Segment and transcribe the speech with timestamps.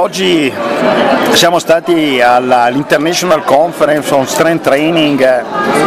[0.00, 0.50] Oggi
[1.32, 5.44] siamo stati all'International Conference on Strength Training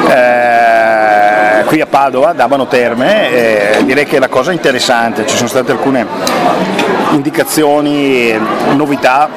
[0.07, 5.49] eh, qui a Padova, da Abano Terme, e direi che la cosa interessante, ci sono
[5.49, 6.05] state alcune
[7.09, 8.39] indicazioni,
[8.75, 9.29] novità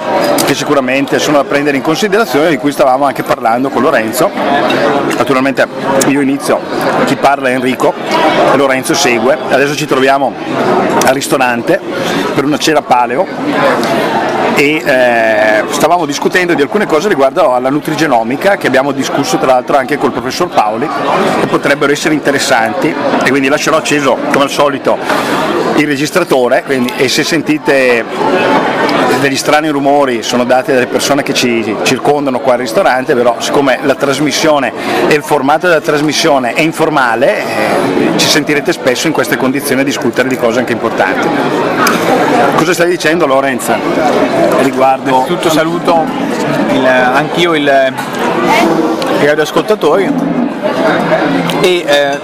[0.45, 4.31] che sicuramente sono da prendere in considerazione, di cui stavamo anche parlando con Lorenzo.
[5.17, 5.67] Naturalmente
[6.09, 6.61] io inizio,
[7.07, 7.95] chi parla è Enrico
[8.57, 9.39] Lorenzo segue.
[9.49, 10.35] Adesso ci troviamo
[11.07, 11.81] al ristorante
[12.35, 14.26] per una cena paleo
[14.57, 19.77] e eh, stavamo discutendo di alcune cose riguardo alla nutrigenomica che abbiamo discusso tra l'altro
[19.77, 20.89] anche col professor Paoli
[21.41, 22.89] che potrebbero essere interessanti
[23.23, 24.97] e quindi lascerò acceso come al solito
[25.77, 28.05] il registratore quindi, e se sentite
[29.21, 33.79] degli strani rumori sono dati dalle persone che ci circondano qua al ristorante, però siccome
[33.83, 34.73] la trasmissione
[35.09, 39.85] e il formato della trasmissione è informale, eh, ci sentirete spesso in queste condizioni a
[39.85, 42.06] discutere di cose anche importanti.
[42.57, 43.79] Cosa stai dicendo Lorenza?
[44.63, 45.25] Riguardo...
[45.27, 46.05] Tutto saluto
[46.73, 47.95] il, anch'io il,
[49.21, 50.13] i radioascoltatori
[51.61, 52.19] e eh,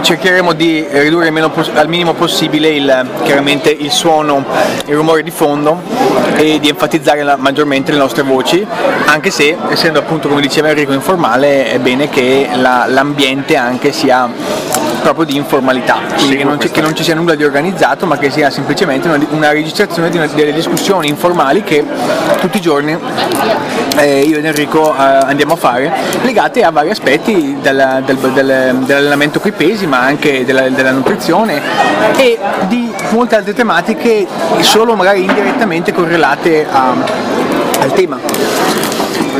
[0.00, 4.44] cercheremo di ridurre al minimo possibile il, chiaramente il suono,
[4.86, 5.80] il rumore di fondo
[6.36, 8.66] e di enfatizzare la, maggiormente le nostre voci,
[9.06, 14.28] anche se essendo appunto come diceva Enrico informale è bene che la, l'ambiente anche sia
[15.00, 18.30] proprio di informalità, quindi che non, che non, ci sia nulla di organizzato ma che
[18.30, 21.84] sia semplicemente una, una registrazione di una, delle discussioni informali che
[22.40, 22.96] tutti i giorni
[23.96, 25.92] eh, io ed Enrico eh, andiamo a fare
[26.22, 31.60] legate a vari aspetti del, del, del, dell'allenamento coi pesi ma anche della, della nutrizione
[32.16, 32.38] e
[32.68, 34.26] di molte altre tematiche
[34.60, 36.94] solo magari indirettamente correlate a,
[37.80, 38.18] al tema.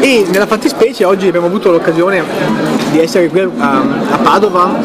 [0.00, 2.22] E nella fattispecie oggi abbiamo avuto l'occasione
[2.90, 4.78] di essere qui a, a Padova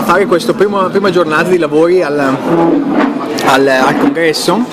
[0.00, 4.64] a fare questa prima, prima, giornata di lavori al, al, al congresso,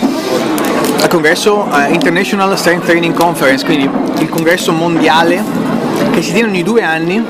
[1.02, 3.90] al congresso uh, International Strength Training Conference, quindi
[4.20, 5.44] il congresso mondiale
[6.12, 7.24] che si tiene ogni due anni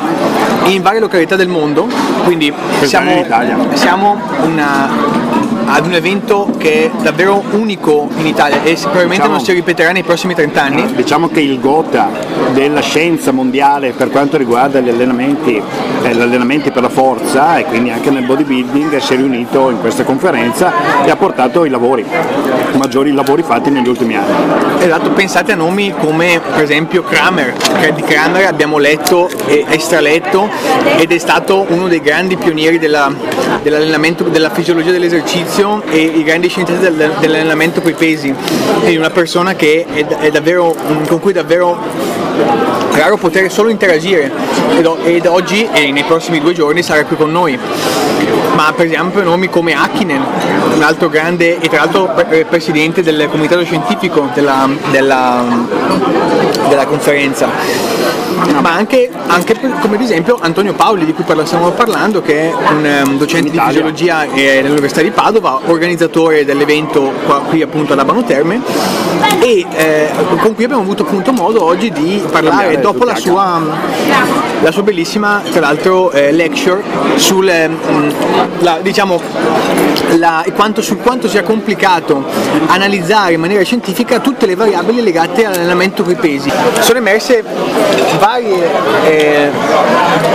[0.65, 1.87] in varie località del mondo,
[2.23, 2.53] quindi
[2.83, 3.25] siamo,
[3.73, 4.89] siamo una,
[5.69, 9.91] ad un evento che è davvero unico in Italia e probabilmente diciamo, non si ripeterà
[9.91, 10.95] nei prossimi 30 anni.
[10.95, 12.09] Diciamo che il gota
[12.53, 15.61] della scienza mondiale per quanto riguarda gli allenamenti,
[16.03, 19.79] eh, gli allenamenti per la forza e quindi anche nel bodybuilding si è riunito in
[19.79, 20.71] questa conferenza
[21.03, 22.05] e ha portato i lavori,
[22.73, 24.83] i maggiori lavori fatti negli ultimi anni.
[24.83, 30.49] Esatto, pensate a nomi come per esempio Kramer, che di Kramer abbiamo letto e estraletto
[30.97, 33.11] ed è stato uno dei grandi pionieri della,
[33.61, 38.33] dell'allenamento, della fisiologia dell'esercizio all'inizio e i grandi scienziati del, dell'allenamento con i pesi,
[38.79, 39.85] quindi una persona è,
[40.19, 40.75] è davvero,
[41.07, 41.77] con cui è davvero
[42.93, 44.31] raro poter solo interagire.
[44.77, 47.57] Ed, ed oggi e nei prossimi due giorni sarà qui con noi
[48.55, 50.23] ma per esempio nomi come Hakkinen,
[50.73, 52.13] un altro grande e tra l'altro
[52.49, 55.43] presidente del comitato scientifico della, della,
[56.67, 57.47] della conferenza.
[58.61, 63.03] Ma anche, anche come ad esempio Antonio Paoli di cui stiamo parlando che è un
[63.05, 68.61] um, docente di fisiologia all'Università di Padova, organizzatore dell'evento qua, qui appunto ad Abano Terme.
[69.39, 73.59] E eh, con cui abbiamo avuto appunto modo oggi di parlare dopo la sua,
[74.61, 76.81] la sua bellissima tra l'altro eh, lecture
[77.15, 77.69] sul eh,
[78.59, 79.19] la, diciamo,
[80.17, 82.23] la, quanto, su quanto sia complicato
[82.67, 86.51] analizzare in maniera scientifica tutte le variabili legate all'allenamento con i pesi.
[86.79, 87.43] Sono emerse
[88.19, 88.69] varie,
[89.05, 89.49] eh,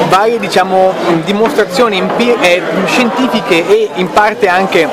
[0.09, 0.93] varie diciamo,
[1.25, 4.89] dimostrazioni empir- eh, scientifiche e in parte anche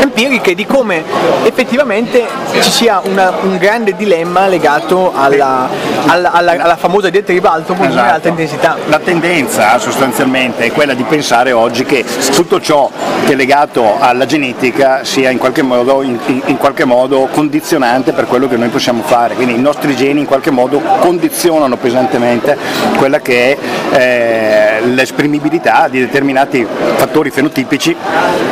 [0.00, 1.02] empiriche di come
[1.44, 2.26] effettivamente
[2.60, 5.68] ci sia una, un grande dilemma legato alla,
[6.06, 8.14] alla, alla, alla famosa dieta ribalto con esatto.
[8.14, 8.76] alta intensità.
[8.86, 11.99] La tendenza sostanzialmente è quella di pensare oggi che
[12.32, 12.90] tutto ciò
[13.24, 18.26] che è legato alla genetica sia in qualche modo, in, in qualche modo condizionante per
[18.26, 22.56] quello che noi possiamo fare, quindi i nostri geni in qualche modo condizionano pesantemente
[22.96, 23.56] quella che
[23.90, 26.66] è eh, l'esprimibilità di determinati
[26.96, 27.94] fattori fenotipici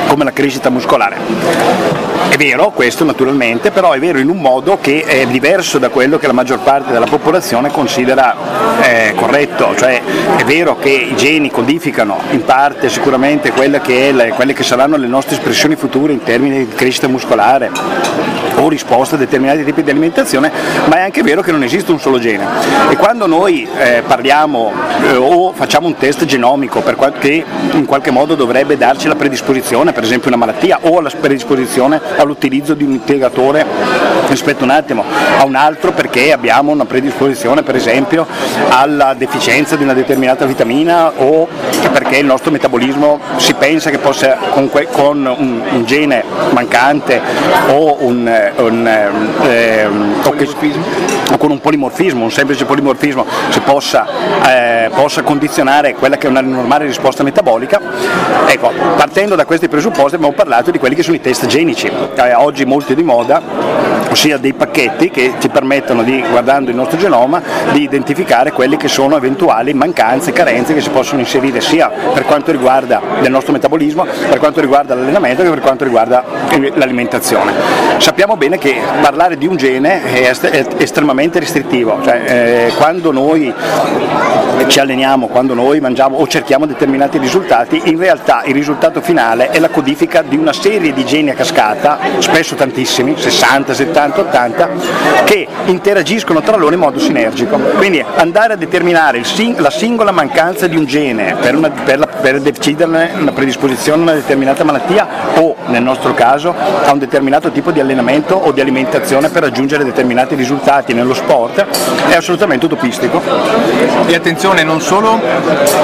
[0.07, 2.18] come la crescita muscolare.
[2.29, 6.19] È vero questo naturalmente, però è vero in un modo che è diverso da quello
[6.19, 8.35] che la maggior parte della popolazione considera
[8.83, 10.01] eh, corretto, cioè
[10.37, 14.97] è vero che i geni codificano in parte sicuramente quelle che, le, quelle che saranno
[14.97, 17.71] le nostre espressioni future in termini di crescita muscolare
[18.59, 20.51] o risposta a determinati tipi di alimentazione,
[20.87, 22.45] ma è anche vero che non esiste un solo gene.
[22.91, 24.73] E quando noi eh, parliamo
[25.03, 29.93] eh, o facciamo un test genomico qual- che in qualche modo dovrebbe darci la predisposizione,
[29.93, 33.65] per esempio una malattia, o la predisposizione all'utilizzo di un integratore
[34.29, 35.05] rispetto un attimo
[35.39, 38.27] a un altro perché abbiamo una predisposizione per esempio
[38.69, 41.49] alla deficienza di una determinata vitamina o
[41.93, 47.21] perché il nostro metabolismo si pensa che possa con, que- con un, un, gene mancante
[47.69, 50.49] o un, un, eh, o, che,
[51.33, 54.07] o, con un polimorfismo, un semplice polimorfismo, si possa,
[54.49, 57.81] eh, possa, condizionare quella che è una normale risposta metabolica.
[58.47, 62.35] Ecco, partendo da questi presupposti abbiamo parlato di quelli che sono i test genici, eh,
[62.35, 63.41] oggi molti di moda,
[64.19, 68.89] ossia dei pacchetti che ci permettono di, guardando il nostro genoma, di identificare quelle che
[68.89, 74.05] sono eventuali mancanze, carenze che si possono inserire sia per quanto riguarda il nostro metabolismo,
[74.29, 76.25] per quanto riguarda l'allenamento che per quanto riguarda
[76.75, 77.53] l'alimentazione.
[77.99, 80.35] Sappiamo bene che parlare di un gene è,
[80.79, 83.55] estremamente restrittivo, cioè, eh, quando noi
[84.67, 89.61] ci alleniamo, quando noi mangiamo o cerchiamo determinati risultati, in realtà il risultato finale è
[89.61, 94.69] la codifica di una serie di geni a cascata, spesso tantissimi, 60, 70, 80,
[95.25, 97.57] che interagiscono tra loro in modo sinergico.
[97.77, 102.07] Quindi andare a determinare sing- la singola mancanza di un gene per, una, per, la,
[102.07, 107.51] per deciderne una predisposizione a una determinata malattia o nel nostro caso a un determinato
[107.51, 111.65] tipo di allenamento o di alimentazione per raggiungere determinati risultati nello sport
[112.09, 113.21] è assolutamente utopistico.
[114.07, 115.21] E attenzione, non solo,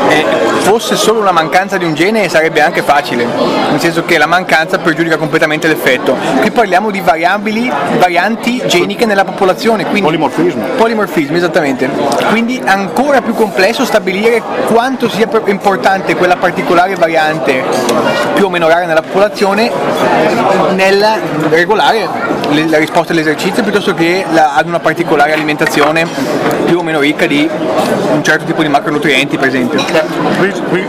[0.08, 0.24] eh,
[0.60, 3.26] fosse solo una mancanza di un gene sarebbe anche facile,
[3.70, 6.16] nel senso che la mancanza pregiudica completamente l'effetto.
[6.40, 7.70] Qui parliamo di variabili,
[8.04, 10.62] varianti geniche nella popolazione, quindi polimorfismo.
[10.76, 11.88] Polimorfismo, esattamente.
[12.28, 17.64] Quindi ancora più complesso stabilire quanto sia importante quella particolare variante
[18.34, 19.70] più o meno rara nella popolazione
[20.74, 21.06] nel
[21.48, 22.06] regolare
[22.68, 26.06] la risposta all'esercizio piuttosto che la, ad una particolare alimentazione
[26.66, 27.48] più o meno ricca di
[28.12, 29.82] un certo tipo di macronutrienti per esempio.
[30.38, 30.86] Qui, qui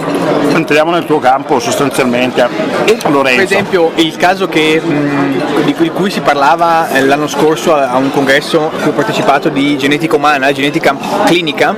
[0.53, 2.47] entriamo nel tuo campo sostanzialmente.
[2.85, 2.97] E.
[3.01, 8.11] Per esempio il caso che, mh, di cui si parlava eh, l'anno scorso a un
[8.11, 11.75] congresso a cui ho partecipato di genetica umana, genetica clinica,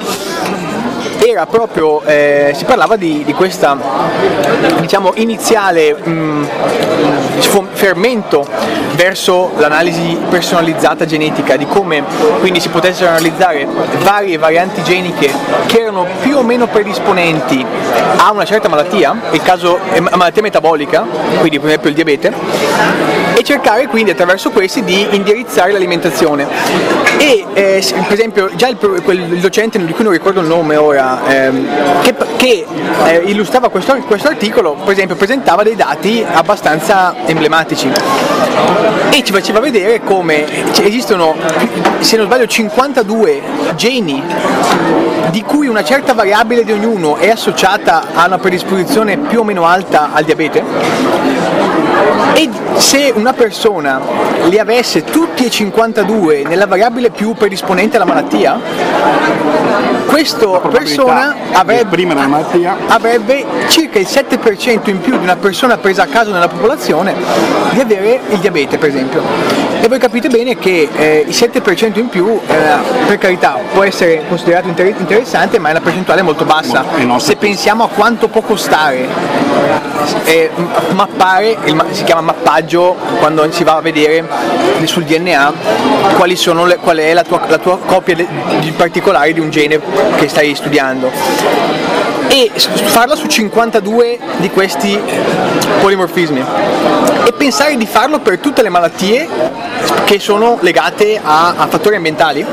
[1.38, 3.78] era proprio, eh, si parlava di, di questa
[4.80, 6.46] diciamo, iniziale mh, mm,
[7.74, 8.48] fermento
[8.96, 12.04] verso l'analisi personalizzata genetica, di come
[12.40, 13.68] quindi si potessero analizzare
[14.00, 15.32] varie varianti geniche
[15.68, 17.64] che erano più o meno predisponenti
[18.18, 21.06] a una certa malattia, il caso è malattia metabolica,
[21.40, 22.34] quindi per esempio il diabete,
[23.36, 26.48] e cercare quindi attraverso questi di indirizzare l'alimentazione.
[27.20, 30.76] E eh, per esempio già il, quel, il docente di cui non ricordo il nome
[30.76, 32.66] ora, ehm, che, che
[33.06, 37.92] eh, illustrava questo, questo, articolo, per esempio presentava dei dati abbastanza emblematici.
[39.10, 40.46] E ci faceva vedere come
[40.84, 41.36] esistono,
[42.00, 43.42] se non sbaglio, 52
[43.76, 44.24] geni
[45.30, 49.66] di cui una certa variabile di ognuno è associata a una predisposizione più o meno
[49.66, 51.77] alta al diabete
[52.34, 54.00] e se una persona
[54.46, 58.60] li avesse tutti e 52 nella variabile più predisponente alla malattia,
[60.06, 62.08] questa persona avrebbe,
[62.88, 67.14] avrebbe, circa il 7% in più di una persona presa a caso nella popolazione
[67.72, 69.22] di avere il diabete per esempio.
[69.82, 72.56] E voi capite bene che eh, il 7% in più, eh,
[73.06, 76.84] per carità, può essere considerato inter- interessante, ma è una percentuale molto bassa.
[77.18, 79.08] Se pensiamo a quanto può costare
[80.26, 80.50] eh,
[80.92, 81.58] mappare,
[81.92, 84.24] si chiama mappaggio quando si va a vedere
[84.86, 85.54] sul DNA
[86.66, 89.80] le, qual è la tua, la tua copia di particolari di un gene
[90.18, 91.97] che stai studiando
[92.28, 95.00] e farla su 52 di questi
[95.82, 96.44] polimorfismi
[97.26, 99.28] e pensare di farlo per tutte le malattie
[100.06, 102.46] che sono legate a, a fattori ambientali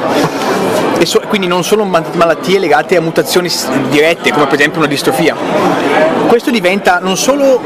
[0.99, 3.51] e so, quindi non solo malattie legate a mutazioni
[3.91, 5.37] dirette come per esempio una distrofia.
[6.27, 7.61] Questo diventa non solo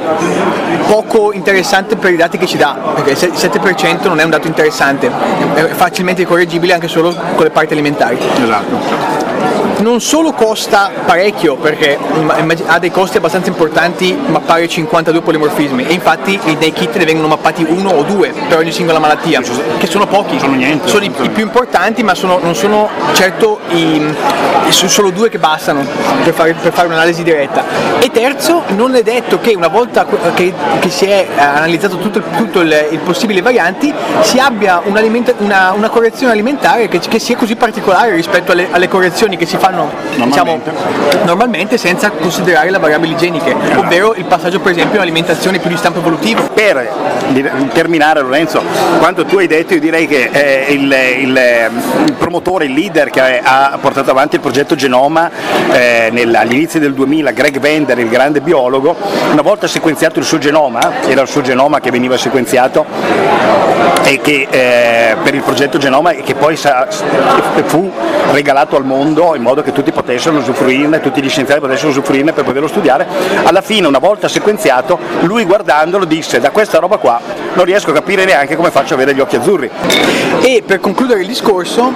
[0.86, 4.46] poco interessante per i dati che ci dà, perché il 7% non è un dato
[4.46, 5.10] interessante,
[5.54, 8.18] è facilmente correggibile anche solo con le parti alimentari.
[8.42, 9.27] Esatto
[9.78, 11.98] non solo costa parecchio perché
[12.66, 17.64] ha dei costi abbastanza importanti mappare 52 polimorfismi e infatti nei kit ne vengono mappati
[17.68, 19.40] uno o due per ogni singola malattia
[19.78, 20.38] che sono pochi.
[20.38, 24.14] Sono, niente, sono i, i, più importanti ma sono, non sono certo i,
[24.70, 25.84] sono solo due che bastano
[26.24, 27.64] per fare, per fare, un'analisi diretta.
[28.00, 32.22] E terzo non è detto che una volta che, che si è eh, analizzato tutto,
[32.36, 33.92] tutto il, il, possibile varianti
[34.22, 39.36] si abbia una, una correzione alimentare che, che, sia così particolare rispetto alle, alle correzioni
[39.36, 40.70] che si fanno fanno normalmente.
[40.70, 45.76] Diciamo, normalmente senza considerare le variabili igieniche, ovvero il passaggio per esempio all'alimentazione più di
[45.76, 46.48] stampo evolutivo.
[46.52, 46.90] Per
[47.72, 48.62] terminare Lorenzo,
[48.98, 51.40] quanto tu hai detto io direi che eh, il, il,
[52.06, 55.30] il, promotore, il leader che ha portato avanti il progetto Genoma
[55.72, 58.96] eh, nel, agli inizi del 2000, Greg Vender, il grande biologo,
[59.30, 62.86] una volta sequenziato il suo genoma, era il suo genoma che veniva sequenziato
[64.04, 66.86] e che eh, per il progetto Genoma e che poi sa,
[67.66, 67.90] fu
[68.32, 72.32] regalato al mondo in modo modo che tutti potessero usufruirne, tutti gli scienziati potessero usufruirne
[72.32, 73.06] per poterlo studiare.
[73.44, 77.20] Alla fine, una volta sequenziato, lui guardandolo disse da questa roba qua
[77.54, 79.70] non riesco a capire neanche come faccio ad avere gli occhi azzurri.
[80.40, 81.92] E per concludere il discorso,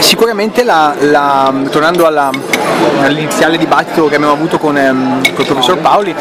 [0.00, 2.30] sicuramente la, la, tornando alla,
[3.00, 6.14] all'iniziale dibattito che abbiamo avuto con, ehm, con, il professor Paoli,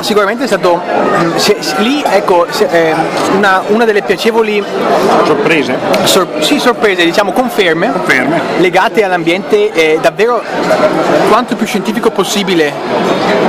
[0.00, 0.80] sicuramente è stato
[1.36, 2.94] se, se, lì ecco, se, eh,
[3.36, 4.62] una, una, delle piacevoli
[5.24, 8.40] sorprese, sor, sì, sorprese diciamo conferme, conferme.
[8.58, 10.42] legate all'ambiente eh, davvero
[11.28, 12.72] quanto più scientifico possibile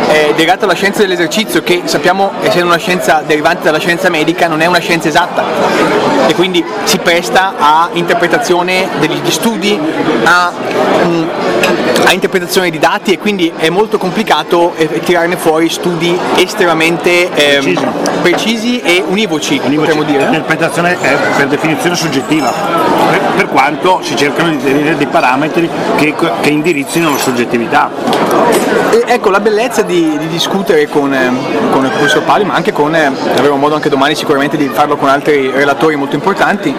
[0.09, 4.61] eh, legato alla scienza dell'esercizio che sappiamo essendo una scienza derivante dalla scienza medica non
[4.61, 5.43] è una scienza esatta.
[6.27, 9.79] E quindi si presta a interpretazione degli studi,
[10.23, 10.51] a,
[11.05, 11.27] mm,
[12.05, 17.59] a interpretazione di dati e quindi è molto complicato eh, tirarne fuori studi estremamente eh,
[17.59, 17.85] precisi.
[18.21, 18.79] precisi.
[18.81, 19.75] e univoci, univoci.
[19.75, 20.23] potremmo dire.
[20.23, 22.53] L'interpretazione è per definizione soggettiva,
[23.17, 27.89] per, per quanto si cercano di tenere dei parametri che, che indirizzino la soggettività.
[28.91, 31.31] E, ecco, la bellezza di, di discutere con, eh,
[31.71, 34.97] con, il professor Pali, ma anche con, eh, avremo modo anche domani sicuramente di farlo
[34.97, 36.75] con altri relatori molto importanti,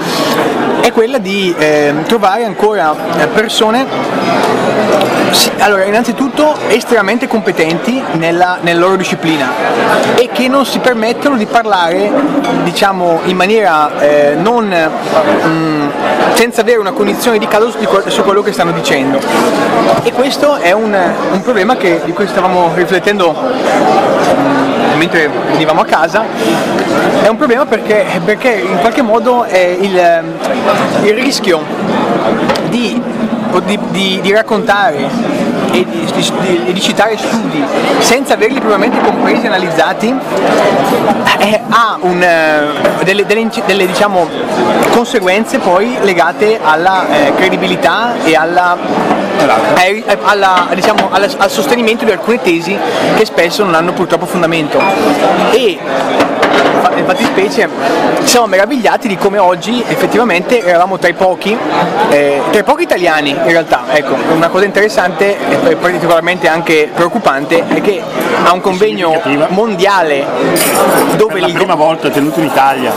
[0.80, 4.56] è quella di eh, trovare ancora eh, persone
[5.58, 9.50] allora, innanzitutto estremamente competenti nella, nella, loro disciplina
[10.14, 12.10] e che non si permettono di parlare
[12.62, 15.88] diciamo, in maniera eh, non, mm,
[16.34, 17.72] senza avere una cognizione di caso
[18.06, 19.18] su quello che stanno dicendo.
[20.02, 20.96] E questo è un,
[21.32, 26.24] un problema che, di cui stavamo riflettendo mm, mentre venivamo a casa,
[27.22, 30.22] è un problema perché, perché in qualche modo è il,
[31.02, 31.62] il rischio
[32.68, 33.00] di,
[33.64, 35.45] di, di, di raccontare
[35.76, 37.62] e di, di, di, citare studi
[37.98, 40.14] senza averli propriamente compresi e analizzati
[41.38, 44.26] eh, ha un, eh, delle, delle, delle diciamo,
[44.90, 48.76] conseguenze poi legate alla eh, credibilità e alla,
[49.78, 52.76] eh, alla, diciamo, alla, al sostenimento di alcune tesi
[53.16, 54.80] che spesso non hanno purtroppo fondamento.
[55.50, 55.78] E
[56.94, 57.68] infatti specie
[58.22, 61.56] ci siamo meravigliati di come oggi effettivamente eravamo tra i pochi,
[62.10, 65.36] eh, tra i pochi italiani in realtà, ecco, una cosa interessante
[65.68, 68.02] e particolarmente anche preoccupante è che
[68.44, 70.24] a un convegno mondiale
[71.16, 72.92] dove per la prima volta tenuto in Italia.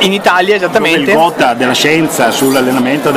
[0.00, 3.12] In Italia esattamente dove il quota della scienza sull'allenamento,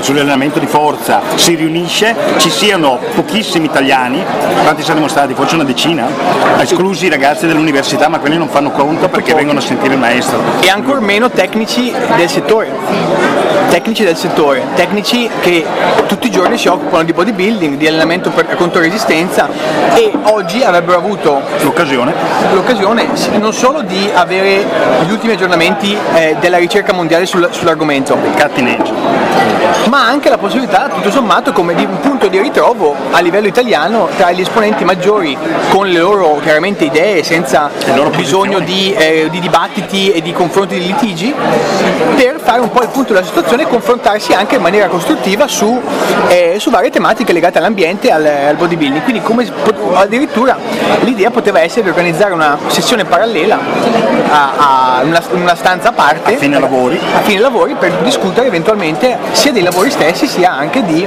[0.00, 4.22] sull'allenamento di forza si riunisce ci siano pochissimi italiani
[4.62, 5.34] quanti saremmo stati?
[5.34, 6.06] forse una decina?
[6.58, 10.38] Esclusi i ragazzi dell'università ma quelli non fanno conto perché vengono a sentire il maestro.
[10.60, 12.70] E ancor meno tecnici del settore.
[13.70, 14.62] Tecnici del settore.
[14.76, 15.66] Tecnici che
[16.06, 19.48] tutti i giorni si occupano di bodybuilding di allenamento per, contro resistenza
[19.94, 22.14] e oggi avrebbero avuto l'occasione,
[22.52, 23.08] l'occasione
[23.40, 24.64] non solo di avere
[25.04, 28.16] gli ultimi aggiornamenti eh, della ricerca mondiale sul, sull'argomento,
[29.88, 34.08] ma anche la possibilità, tutto sommato, come di un punto di ritrovo a livello italiano
[34.16, 35.36] tra gli esponenti maggiori
[35.70, 37.70] con le loro chiaramente idee, senza
[38.10, 41.34] bisogno di, eh, di, dibattiti e di confronti di litigi,
[42.16, 45.80] per fare un po' il punto della situazione e confrontarsi anche in maniera costruttiva su,
[46.28, 49.02] eh, su varie tematiche legate all'ambiente e al, al bodybuilding.
[49.02, 49.46] Quindi come,
[49.94, 50.56] addirittura
[51.00, 53.58] l'idea poteva essere di organizzare una sessione parallela
[54.30, 56.98] a, a una, una, stanza a parte a fine, lavori.
[57.14, 61.06] a fine lavori per discutere eventualmente sia dei lavori stessi sia anche di,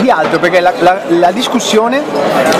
[0.00, 2.02] di altro perché la, la, la, discussione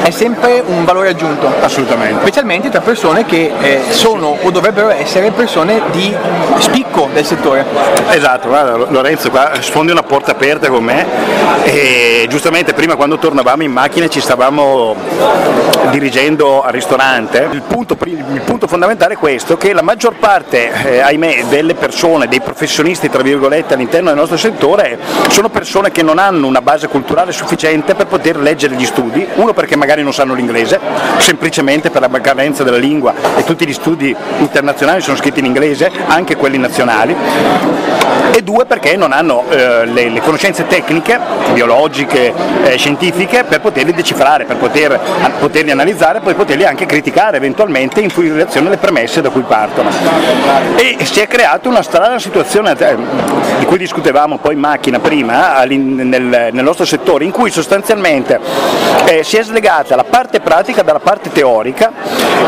[0.02, 5.30] è sempre un valore aggiunto assolutamente specialmente tra persone che eh, sono o dovrebbero essere
[5.30, 6.14] persone di
[6.58, 7.64] spicco del settore.
[8.10, 11.06] Esatto guarda Lorenzo qua sfondi una porta aperta con me.
[11.64, 14.94] E giustamente prima quando tornavamo in macchina ci stavamo
[15.90, 17.48] dirigendo al ristorante.
[17.50, 22.28] Il punto, il punto fondamentale è questo che la maggior parte, eh, ahimè, delle persone,
[22.28, 24.98] dei professionisti tra virgolette all'interno del nostro settore
[25.28, 29.52] sono persone che non hanno una base culturale sufficiente per poter leggere gli studi, uno
[29.52, 30.78] perché magari non sanno l'inglese,
[31.18, 35.90] semplicemente per la carenza della lingua e tutti gli studi internazionali sono scritti in inglese,
[36.08, 37.16] anche quelli nazionali,
[38.34, 41.18] e due perché non hanno eh, le, le, conoscenze tecniche,
[41.52, 42.34] biologiche,
[42.64, 44.98] eh, scientifiche per poterli decifrare, per poter,
[45.38, 49.88] poterli analizzare e poi poterli anche criticare eventualmente in relazione alle premesse da cui partono.
[50.76, 52.96] E si è creata una strana situazione eh,
[53.58, 58.40] di cui discutevamo poi in macchina prima nel, nel nostro settore in cui sostanzialmente
[59.06, 61.92] eh, si è slegata la parte pratica dalla parte teorica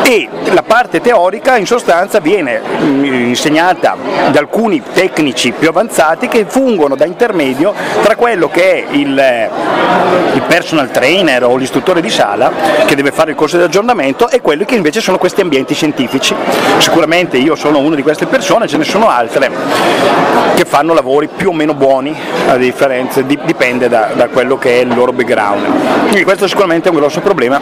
[0.03, 3.95] e la, parte teorica in sostanza viene mm, insegnata
[4.31, 9.49] da alcuni tecnici più avanzati che fungono da intermedio tra quello che è il, eh,
[10.33, 12.51] il personal trainer o l'istruttore di sala
[12.85, 16.35] che deve fare il corso di aggiornamento e quelli che invece sono questi ambienti scientifici.
[16.79, 19.51] Sicuramente io sono una di queste persone, ce ne sono altre
[20.55, 22.13] che fanno lavori più o meno buoni,
[22.47, 25.65] a differenza, dipende da, da quello che è il loro background.
[26.01, 27.61] Quindi questo sicuramente è un grosso problema.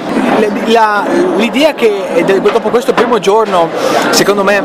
[0.66, 1.06] La,
[1.36, 3.70] l'idea che dopo questo primo giorno,
[4.12, 4.62] secondo me,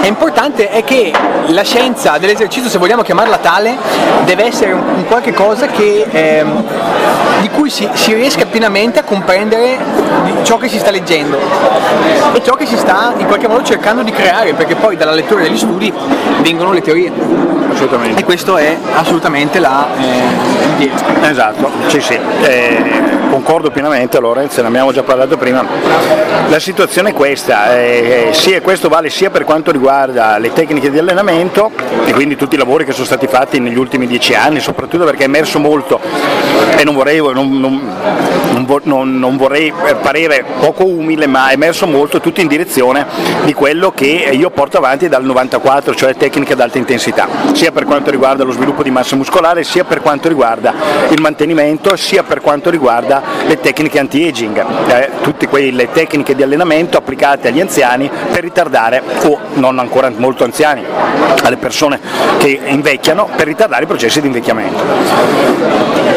[0.00, 1.12] è importante è che
[1.46, 3.76] la scienza dell'esercizio, se vogliamo chiamarla tale,
[4.24, 6.44] deve essere un, qualche cosa che, eh,
[7.40, 9.78] di cui si, si riesca pienamente a comprendere
[10.42, 11.38] ciò che si sta leggendo
[12.32, 15.42] e ciò che si sta in qualche modo cercando di creare, perché poi dalla lettura
[15.42, 15.92] degli studi
[16.40, 17.12] vengono le teorie.
[17.72, 18.20] Assolutamente.
[18.20, 20.56] E questo è assolutamente la eh,
[21.22, 22.18] Esatto, sì sì.
[22.42, 25.62] Eh, concordo pienamente Lorenzo, ne abbiamo già parlato prima.
[26.48, 30.98] La situazione è questa, eh, sia, questo vale sia per quanto riguarda le tecniche di
[30.98, 31.70] allenamento
[32.06, 35.24] e quindi tutti i lavori che sono stati fatti negli ultimi dieci anni, soprattutto perché
[35.24, 36.00] è emerso molto
[36.78, 37.58] e non vorrei, non,
[38.84, 43.06] non, non vorrei parere poco umile, ma è emerso molto tutto in direzione
[43.44, 47.84] di quello che io porto avanti dal 94, cioè tecniche ad alta intensità, sia per
[47.84, 50.72] quanto riguarda lo sviluppo di massa muscolare, sia per quanto riguarda
[51.10, 56.98] il mantenimento, sia per quanto riguarda le tecniche anti-aging, eh, tutte quelle tecniche di allenamento
[56.98, 60.84] applicate agli anziani per ritardare, o non ancora molto anziani,
[61.42, 62.00] alle persone
[62.38, 64.82] che invecchiano, per ritardare i processi di invecchiamento.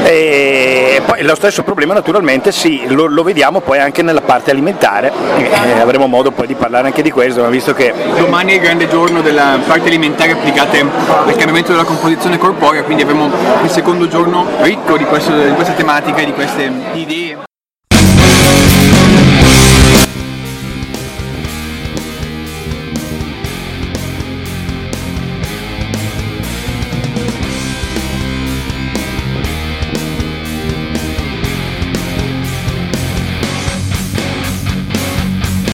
[0.03, 5.11] E poi lo stesso problema naturalmente sì, lo, lo vediamo poi anche nella parte alimentare,
[5.37, 7.93] eh, avremo modo poi di parlare anche di questo, ma visto che...
[8.17, 13.03] Domani è il grande giorno della parte alimentare applicate al cambiamento della composizione corporea, quindi
[13.03, 13.29] avremo
[13.63, 17.48] il secondo giorno ricco di, questo, di questa tematica e di queste idee.